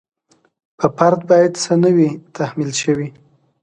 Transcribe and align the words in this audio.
په 0.77 0.87
فرد 0.97 1.19
باید 1.29 1.51
څه 1.63 1.73
نه 1.83 1.89
وي 1.95 2.09
تحمیل 2.37 2.71
شوي. 2.81 3.09